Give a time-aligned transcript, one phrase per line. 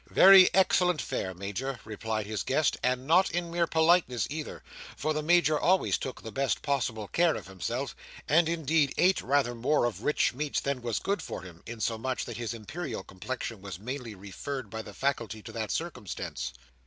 [0.09, 4.63] "Very excellent fare, Major," replied his guest; and not in mere politeness either;
[4.97, 7.95] for the Major always took the best possible care of himself,
[8.27, 12.37] and indeed ate rather more of rich meats than was good for him, insomuch that
[12.37, 16.51] his Imperial complexion was mainly referred by the faculty to that circumstance.